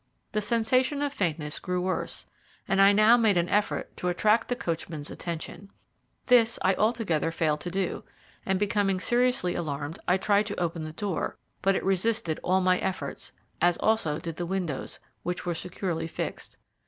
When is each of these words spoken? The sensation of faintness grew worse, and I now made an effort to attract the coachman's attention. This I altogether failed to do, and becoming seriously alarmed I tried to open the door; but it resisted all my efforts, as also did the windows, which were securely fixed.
The 0.31 0.41
sensation 0.41 1.03
of 1.03 1.13
faintness 1.13 1.59
grew 1.59 1.79
worse, 1.79 2.25
and 2.67 2.81
I 2.81 2.91
now 2.91 3.17
made 3.17 3.37
an 3.37 3.47
effort 3.49 3.95
to 3.97 4.07
attract 4.07 4.47
the 4.47 4.55
coachman's 4.55 5.11
attention. 5.11 5.69
This 6.25 6.57
I 6.63 6.73
altogether 6.73 7.29
failed 7.29 7.59
to 7.61 7.69
do, 7.69 8.03
and 8.43 8.57
becoming 8.57 8.99
seriously 8.99 9.53
alarmed 9.53 9.99
I 10.07 10.17
tried 10.17 10.47
to 10.47 10.59
open 10.59 10.85
the 10.85 10.91
door; 10.91 11.37
but 11.61 11.75
it 11.75 11.83
resisted 11.85 12.39
all 12.41 12.61
my 12.61 12.79
efforts, 12.79 13.31
as 13.61 13.77
also 13.77 14.17
did 14.17 14.37
the 14.37 14.47
windows, 14.47 14.99
which 15.21 15.45
were 15.45 15.53
securely 15.53 16.07
fixed. 16.07 16.57